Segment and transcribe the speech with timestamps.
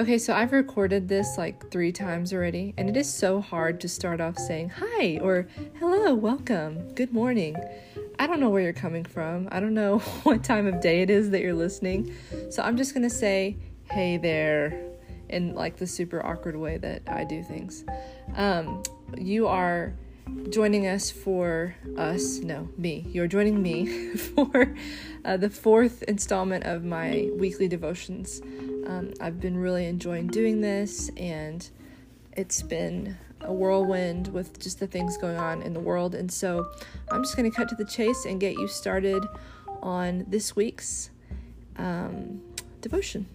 [0.00, 3.86] Okay, so I've recorded this like three times already, and it is so hard to
[3.86, 5.46] start off saying hi or
[5.78, 7.54] hello, welcome, good morning.
[8.18, 9.46] I don't know where you're coming from.
[9.52, 12.16] I don't know what time of day it is that you're listening.
[12.48, 13.58] So I'm just gonna say,
[13.90, 14.86] hey there,
[15.28, 17.84] in like the super awkward way that I do things.
[18.36, 18.82] Um,
[19.18, 19.92] you are
[20.48, 23.06] joining us for us, no, me.
[23.10, 24.74] You're joining me for
[25.26, 28.40] uh, the fourth installment of my weekly devotions.
[28.90, 31.68] Um, I've been really enjoying doing this, and
[32.32, 36.16] it's been a whirlwind with just the things going on in the world.
[36.16, 36.72] And so
[37.08, 39.24] I'm just going to cut to the chase and get you started
[39.80, 41.10] on this week's
[41.76, 42.42] um,
[42.80, 43.28] devotion.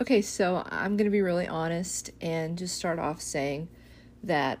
[0.00, 3.68] Okay, so I'm going to be really honest and just start off saying
[4.22, 4.58] that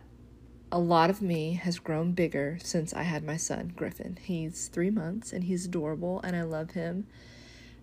[0.74, 4.18] a lot of me has grown bigger since I had my son, Griffin.
[4.20, 7.06] He's three months and he's adorable and I love him.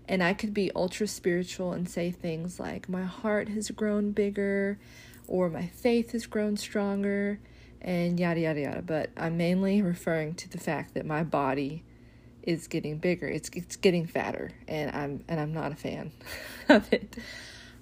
[0.10, 4.78] And I could be ultra spiritual and say things like, my heart has grown bigger
[5.26, 7.40] or my faith has grown stronger
[7.82, 8.82] and yada yada yada.
[8.82, 11.86] But I'm mainly referring to the fact that my body
[12.44, 13.28] is getting bigger.
[13.30, 16.12] It's it's getting fatter and I'm and I'm not a fan
[16.68, 17.16] of it.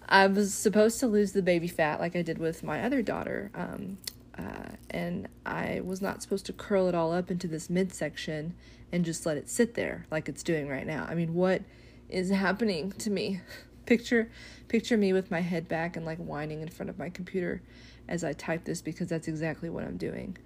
[0.08, 3.50] I was supposed to lose the baby fat like I did with my other daughter.
[3.56, 3.98] Um,
[4.40, 8.54] uh, and I was not supposed to curl it all up into this midsection
[8.92, 11.06] and just let it sit there like it's doing right now.
[11.10, 11.62] I mean, what
[12.08, 13.42] is happening to me?
[13.86, 14.30] picture
[14.68, 17.60] picture me with my head back and like whining in front of my computer
[18.08, 20.38] as I type this because that's exactly what I'm doing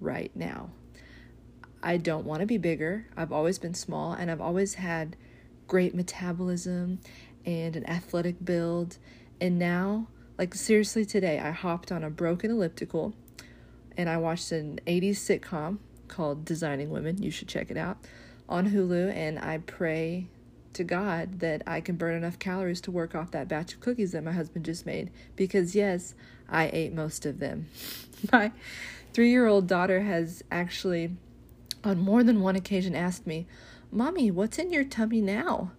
[0.00, 0.68] right now.
[1.82, 3.06] I don't want to be bigger.
[3.16, 5.16] I've always been small and I've always had
[5.66, 7.00] great metabolism
[7.46, 8.98] and an athletic build.
[9.40, 13.14] And now, like seriously today, I hopped on a broken elliptical
[14.00, 15.76] and I watched an 80s sitcom
[16.08, 17.22] called Designing Women.
[17.22, 17.98] You should check it out
[18.48, 19.14] on Hulu.
[19.14, 20.26] And I pray
[20.72, 24.12] to God that I can burn enough calories to work off that batch of cookies
[24.12, 25.10] that my husband just made.
[25.36, 26.14] Because, yes,
[26.48, 27.68] I ate most of them.
[28.32, 28.52] my
[29.12, 31.14] three year old daughter has actually,
[31.84, 33.46] on more than one occasion, asked me,
[33.92, 35.72] Mommy, what's in your tummy now?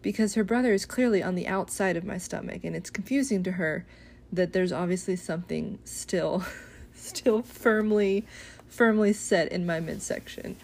[0.00, 3.52] Because her brother is clearly on the outside of my stomach, and it's confusing to
[3.52, 3.84] her
[4.32, 6.42] that there's obviously something still
[7.06, 8.24] still firmly
[8.68, 10.56] firmly set in my midsection.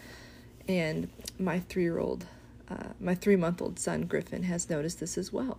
[0.69, 1.09] And
[1.39, 2.27] my three year old,
[2.69, 5.59] uh, my three month old son, Griffin, has noticed this as well.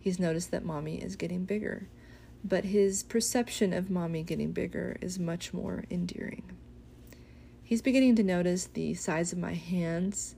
[0.00, 1.86] He's noticed that mommy is getting bigger,
[2.44, 6.42] but his perception of mommy getting bigger is much more endearing.
[7.62, 10.34] He's beginning to notice the size of my hands.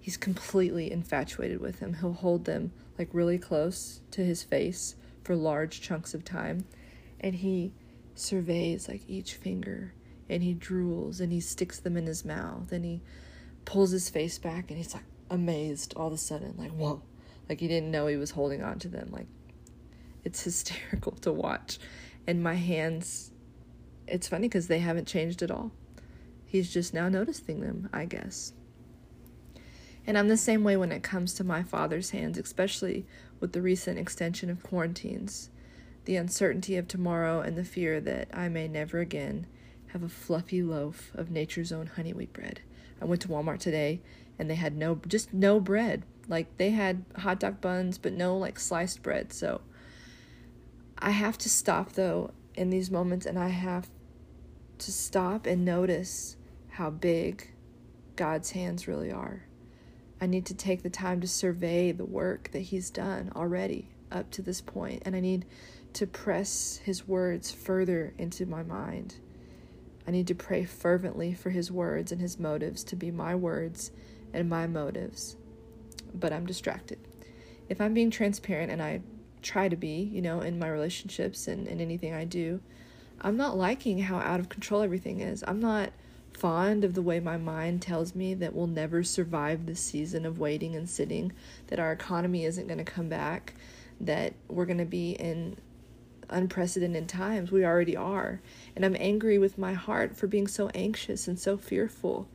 [0.00, 1.94] He's completely infatuated with them.
[1.94, 6.66] He'll hold them like really close to his face for large chunks of time,
[7.20, 7.72] and he
[8.14, 9.92] surveys like each finger
[10.28, 13.02] and he drools and he sticks them in his mouth and he
[13.64, 17.02] pulls his face back and he's like amazed all of a sudden like whoa.
[17.48, 19.26] Like he didn't know he was holding on to them like
[20.24, 21.78] it's hysterical to watch.
[22.26, 23.30] And my hands
[24.06, 25.72] it's funny because they haven't changed at all.
[26.44, 28.52] He's just now noticing them i guess.
[30.06, 33.06] And i'm the same way when it comes to my father's hands especially
[33.40, 35.50] with the recent extension of quarantines
[36.04, 39.46] the uncertainty of tomorrow, and the fear that I may never again
[39.88, 42.60] have a fluffy loaf of nature's own honey wheat bread.
[43.00, 44.00] I went to Walmart today
[44.38, 46.02] and they had no, just no bread.
[46.26, 49.32] Like they had hot dog buns, but no like sliced bread.
[49.32, 49.60] So
[50.98, 53.88] I have to stop though in these moments and I have
[54.78, 56.36] to stop and notice
[56.70, 57.52] how big
[58.16, 59.44] God's hands really are.
[60.20, 64.30] I need to take the time to survey the work that He's done already up
[64.32, 65.44] to this point, and I need
[65.94, 69.16] to press His words further into my mind.
[70.06, 73.90] I need to pray fervently for His words and His motives to be my words
[74.32, 75.36] and my motives.
[76.12, 76.98] But I'm distracted.
[77.68, 79.00] If I'm being transparent, and I
[79.42, 82.60] try to be, you know, in my relationships and in anything I do,
[83.20, 85.42] I'm not liking how out of control everything is.
[85.46, 85.92] I'm not
[86.32, 90.38] fond of the way my mind tells me that we'll never survive this season of
[90.38, 91.32] waiting and sitting,
[91.68, 93.54] that our economy isn't going to come back,
[94.00, 95.56] that we're going to be in
[96.30, 97.50] unprecedented times.
[97.50, 98.40] We already are.
[98.74, 102.28] And I'm angry with my heart for being so anxious and so fearful.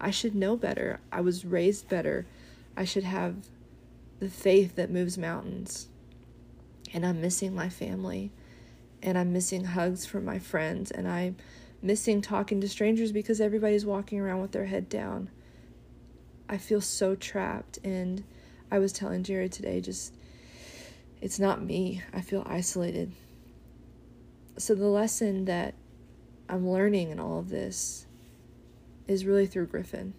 [0.00, 1.00] I should know better.
[1.12, 2.26] I was raised better.
[2.76, 3.36] I should have
[4.18, 5.88] the faith that moves mountains.
[6.92, 8.32] And I'm missing my family.
[9.02, 10.90] And I'm missing hugs from my friends.
[10.90, 11.36] And I'm
[11.80, 15.30] missing talking to strangers because everybody's walking around with their head down.
[16.48, 17.78] I feel so trapped.
[17.84, 18.24] And
[18.70, 20.14] I was telling Jared today, just,
[21.20, 22.02] it's not me.
[22.12, 23.12] I feel isolated
[24.58, 25.74] so the lesson that
[26.48, 28.06] I'm learning in all of this
[29.08, 30.14] is really through Griffin.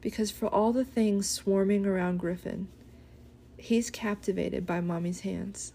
[0.00, 2.68] Because for all the things swarming around Griffin,
[3.56, 5.72] he's captivated by mommy's hands.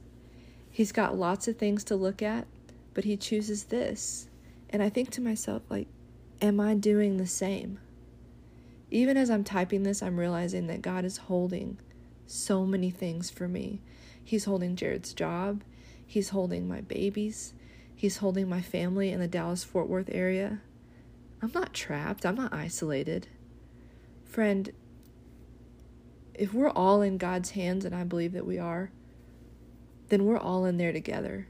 [0.70, 2.48] He's got lots of things to look at,
[2.94, 4.30] but he chooses this.
[4.70, 5.88] And I think to myself, like,
[6.42, 7.80] am I doing the same?
[8.92, 11.78] Even as I'm typing this, I'm realizing that God is holding
[12.26, 13.82] so many things for me.
[14.24, 15.64] He's holding Jared's job,
[16.10, 17.54] He's holding my babies,
[17.94, 20.60] He's holding my family in the Dallas Fort Worth area.
[21.40, 23.28] I'm not trapped, I'm not isolated.
[24.26, 24.72] Friend,
[26.34, 28.90] if we're all in God's hands, and I believe that we are,
[30.08, 31.48] then we're all in there together.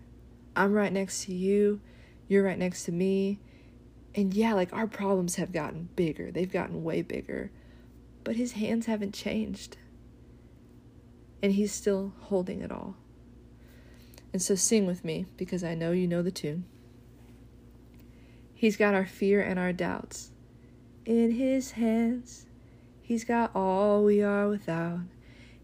[0.58, 1.80] I'm right next to you,
[2.28, 3.40] you're right next to me.
[4.14, 7.50] And yeah, like our problems have gotten bigger, they've gotten way bigger,
[8.26, 9.78] but His hands haven't changed.
[11.42, 12.98] And He's still holding it all.
[14.31, 16.66] And so sing with me because I know you know the tune.
[18.54, 20.31] He's got our fear and our doubts
[21.06, 22.46] in His hands.
[23.02, 25.00] He's got all we are without.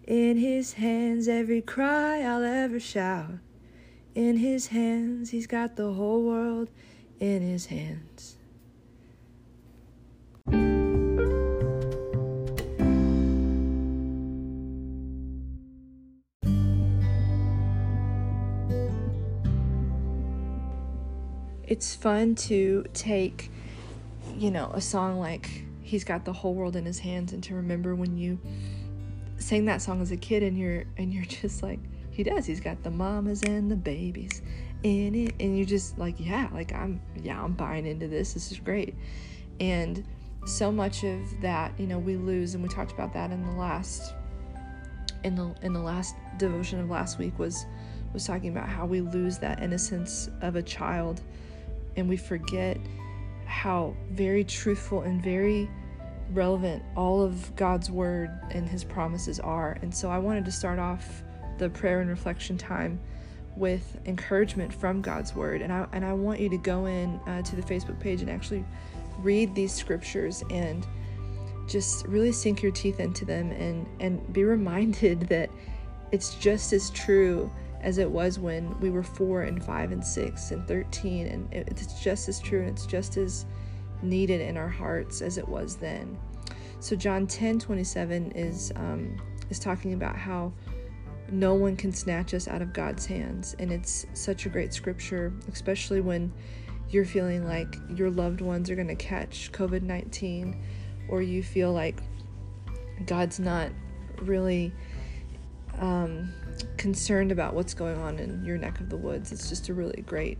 [0.08, 3.40] In His hands, every cry I'll ever shout.
[4.16, 6.70] In His hands, He's got the whole world
[7.20, 8.38] in His hands.
[21.76, 23.52] It's fun to take,
[24.38, 27.56] you know, a song like He's Got the Whole World in His Hands and to
[27.56, 28.40] remember when you
[29.36, 31.80] sang that song as a kid and you're and you're just like
[32.12, 32.46] he does.
[32.46, 34.42] He's got the mamas and the babies
[34.84, 35.36] in it.
[35.42, 38.34] And you're just like yeah like i'm yeah i'm buying into this.
[38.34, 38.96] This is great.
[39.60, 40.02] And
[40.46, 43.52] so much of that you know we lose and we talked about that in the
[43.52, 44.14] last
[45.26, 47.66] in the in the last devotion of last week was
[48.14, 51.22] was talking about how we lose that innocence of a child
[51.98, 52.78] and we forget
[53.46, 55.70] how very truthful and very
[56.32, 59.78] relevant all of God's word and his promises are.
[59.82, 61.24] And so I wanted to start off
[61.58, 63.00] the prayer and reflection time
[63.56, 65.62] with encouragement from God's word.
[65.62, 68.30] And I and I want you to go in uh, to the Facebook page and
[68.30, 68.66] actually
[69.20, 70.86] read these scriptures and
[71.68, 75.50] just really sink your teeth into them and and be reminded that
[76.12, 77.52] it's just as true
[77.86, 81.28] as it was when we were four and five and six and 13.
[81.28, 83.46] And it's just as true and it's just as
[84.02, 86.18] needed in our hearts as it was then.
[86.80, 89.16] So John 10 27 is, um,
[89.52, 90.52] is talking about how
[91.32, 93.56] no one can snatch us out of God's hands.
[93.60, 96.34] And it's such a great scripture, especially when
[96.90, 100.60] you're feeling like your loved ones are going to catch COVID 19
[101.08, 102.02] or you feel like
[103.06, 103.70] God's not
[104.22, 104.72] really
[105.80, 106.34] um,
[106.78, 109.32] concerned about what's going on in your neck of the woods.
[109.32, 110.38] It's just a really great,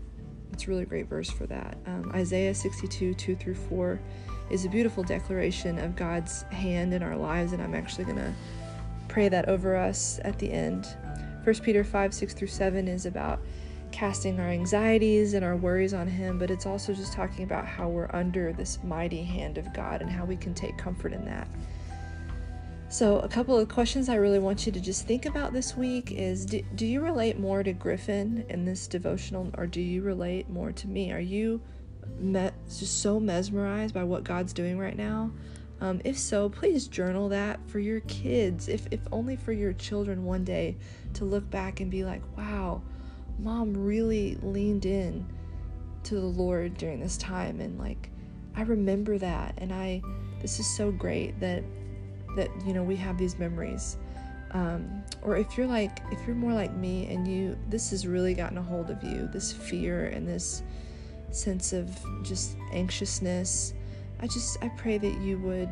[0.52, 1.76] it's really great verse for that.
[1.86, 4.00] Um, Isaiah 62, 2 through 4
[4.50, 8.32] is a beautiful declaration of God's hand in our lives, and I'm actually going to
[9.08, 10.86] pray that over us at the end.
[11.44, 13.40] 1 Peter 5, 6 through 7 is about
[13.92, 17.88] casting our anxieties and our worries on Him, but it's also just talking about how
[17.88, 21.48] we're under this mighty hand of God and how we can take comfort in that.
[22.88, 26.12] So, a couple of questions I really want you to just think about this week
[26.12, 30.48] is do, do you relate more to Griffin in this devotional, or do you relate
[30.48, 31.10] more to me?
[31.10, 31.60] Are you
[32.20, 35.32] me- just so mesmerized by what God's doing right now?
[35.80, 40.24] Um, if so, please journal that for your kids, if, if only for your children
[40.24, 40.76] one day
[41.14, 42.82] to look back and be like, wow,
[43.40, 45.26] mom really leaned in
[46.04, 47.60] to the Lord during this time.
[47.60, 48.10] And like,
[48.54, 49.54] I remember that.
[49.58, 50.02] And I,
[50.40, 51.64] this is so great that
[52.36, 53.96] that you know we have these memories.
[54.52, 58.32] Um, or if you're like if you're more like me and you this has really
[58.32, 60.62] gotten a hold of you this fear and this
[61.32, 61.90] sense of
[62.22, 63.74] just anxiousness
[64.20, 65.68] i just i pray that you would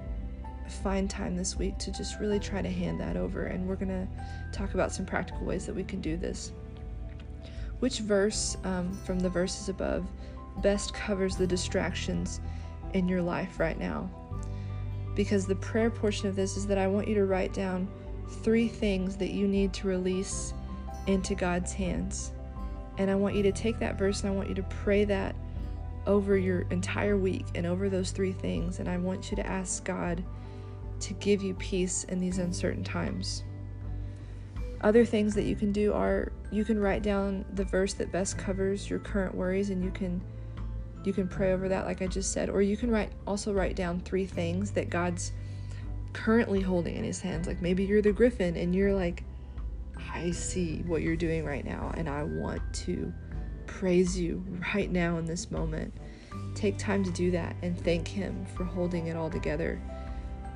[0.68, 3.46] find time this week to just really try to hand that over.
[3.46, 4.08] And we're going to
[4.52, 6.52] talk about some practical ways that we can do this.
[7.80, 10.08] Which verse um, from the verses above
[10.58, 12.40] best covers the distractions
[12.92, 14.08] in your life right now
[15.14, 17.88] because the prayer portion of this is that I want you to write down
[18.42, 20.54] three things that you need to release
[21.06, 22.32] into God's hands.
[22.98, 25.34] And I want you to take that verse and I want you to pray that
[26.06, 28.78] over your entire week and over those three things.
[28.78, 30.22] And I want you to ask God
[31.00, 33.44] to give you peace in these uncertain times.
[34.80, 38.36] Other things that you can do are you can write down the verse that best
[38.36, 40.20] covers your current worries and you can
[41.06, 43.76] you can pray over that like I just said or you can write also write
[43.76, 45.32] down three things that God's
[46.12, 49.24] currently holding in his hands like maybe you're the griffin and you're like
[50.12, 53.12] I see what you're doing right now and I want to
[53.66, 54.44] praise you
[54.74, 55.92] right now in this moment
[56.54, 59.80] take time to do that and thank him for holding it all together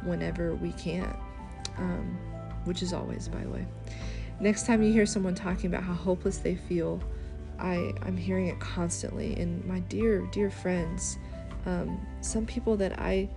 [0.03, 1.17] whenever we can't,
[1.77, 2.17] um,
[2.65, 3.67] which is always, by the way.
[4.41, 7.01] Next time you hear someone talking about how hopeless they feel,
[7.59, 9.35] I, I'm hearing it constantly.
[9.37, 11.19] And my dear, dear friends,
[11.67, 13.29] um, some people that I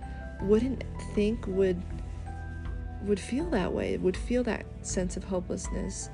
[0.42, 1.80] wouldn't think would
[3.02, 6.08] would feel that way, would feel that sense of hopelessness.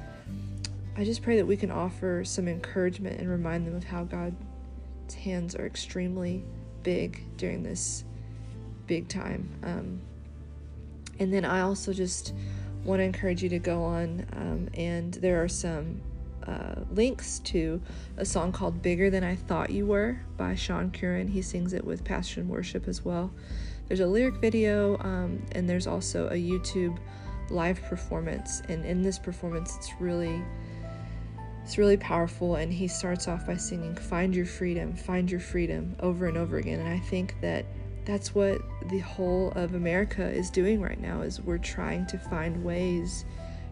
[0.96, 5.14] I just pray that we can offer some encouragement and remind them of how God's
[5.22, 6.44] hands are extremely
[6.82, 8.04] big during this
[8.86, 9.50] big time.
[9.62, 10.00] Um,
[11.20, 12.34] and then I also just
[12.84, 16.00] want to encourage you to go on, um, and there are some
[16.48, 17.80] uh, links to
[18.16, 21.28] a song called Bigger Than I Thought You Were by Sean Curran.
[21.28, 23.30] He sings it with Passion Worship as well.
[23.86, 26.98] There's a lyric video, um, and there's also a YouTube
[27.50, 28.62] live performance.
[28.68, 30.42] And in this performance, it's really
[31.68, 35.94] it's really powerful and he starts off by singing find your freedom find your freedom
[36.00, 37.66] over and over again and i think that
[38.06, 42.64] that's what the whole of america is doing right now is we're trying to find
[42.64, 43.26] ways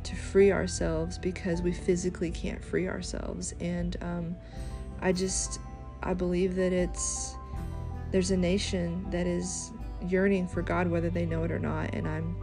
[0.07, 4.37] to free ourselves because we physically can't free ourselves and um,
[5.01, 5.61] i just
[6.03, 7.35] i believe that it's
[8.13, 9.73] there's a nation that is
[10.09, 12.37] yearning for god whether they know it or not and i'm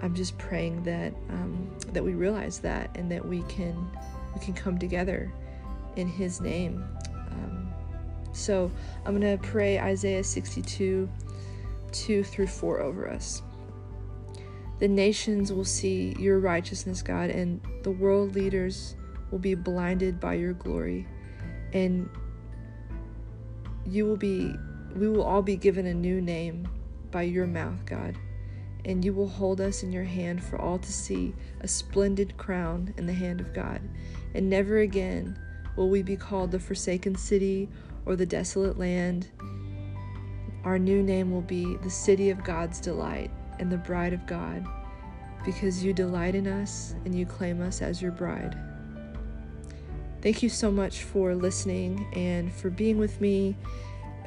[0.00, 3.90] i'm just praying that um, that we realize that and that we can
[4.34, 5.32] we can come together
[5.96, 6.84] in His name.
[7.30, 7.72] Um,
[8.32, 8.70] so
[9.04, 11.08] I'm going to pray Isaiah 62
[11.92, 13.42] 2 through 4 over us.
[14.78, 18.96] The nations will see your righteousness, God, and the world leaders
[19.30, 21.06] will be blinded by your glory.
[21.72, 22.08] And
[23.86, 24.54] you will be,
[24.96, 26.68] we will all be given a new name
[27.10, 28.16] by your mouth, God
[28.84, 32.92] and you will hold us in your hand for all to see, a splendid crown
[32.96, 33.80] in the hand of God.
[34.34, 35.38] And never again
[35.76, 37.68] will we be called the forsaken city
[38.06, 39.28] or the desolate land.
[40.64, 44.66] Our new name will be the city of God's delight and the bride of God,
[45.44, 48.56] because you delight in us and you claim us as your bride.
[50.20, 53.56] Thank you so much for listening and for being with me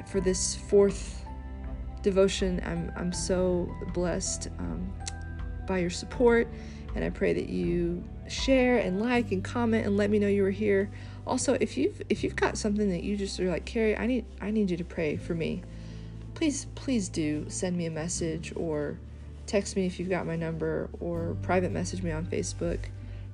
[0.06, 1.24] for this fourth
[2.02, 2.60] devotion.
[2.64, 4.92] I'm, I'm so blessed um,
[5.66, 6.48] by your support,
[6.94, 10.42] and I pray that you share and like and comment and let me know you
[10.42, 10.90] were here.
[11.26, 14.24] Also, if you've if you've got something that you just are like, Carrie, I need
[14.40, 15.62] I need you to pray for me.
[16.34, 18.98] Please, please do send me a message or
[19.46, 22.80] text me if you've got my number or private message me on Facebook.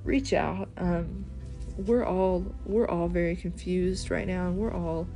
[0.03, 0.69] Reach out.
[0.77, 1.25] Um,
[1.77, 5.07] we're all we're all very confused right now, and we're all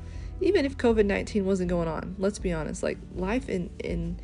[0.42, 4.20] even if COVID nineteen wasn't going on, let's be honest, like life in in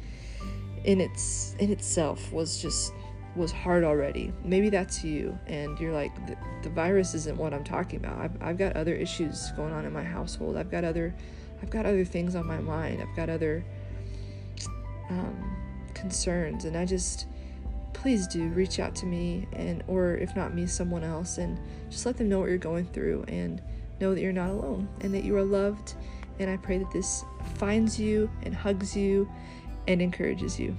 [0.83, 2.93] in its in itself was just
[3.35, 4.31] was hard already.
[4.43, 8.19] Maybe that's you, and you're like, the, the virus isn't what I'm talking about.
[8.19, 10.55] I've, I've got other issues going on in my household.
[10.55, 11.15] I've got other,
[11.61, 13.01] I've got other things on my mind.
[13.01, 13.65] I've got other
[15.09, 15.55] um,
[15.93, 17.27] concerns, and I just,
[17.93, 21.59] please do reach out to me, and or if not me, someone else, and
[21.89, 23.61] just let them know what you're going through, and
[23.99, 25.95] know that you're not alone and that you are loved.
[26.39, 27.23] And I pray that this
[27.55, 29.29] finds you and hugs you
[29.87, 30.75] and encourages you.